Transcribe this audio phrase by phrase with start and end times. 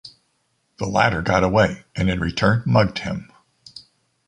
[0.77, 3.31] The latter got away, and in return mugged him.